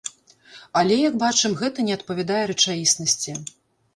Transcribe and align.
Але, 0.79 0.95
як 1.09 1.19
бачым, 1.23 1.51
гэта 1.61 1.85
не 1.89 1.93
адпавядае 1.97 2.39
рэчаіснасці. 2.53 3.31